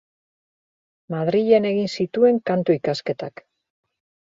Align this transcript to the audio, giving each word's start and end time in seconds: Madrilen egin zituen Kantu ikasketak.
Madrilen 1.17 1.69
egin 1.75 1.95
zituen 1.99 2.43
Kantu 2.51 2.79
ikasketak. 2.81 3.51